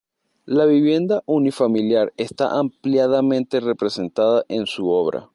[0.47, 5.29] La vivienda unifamiliar está ampliamente representada en su obra.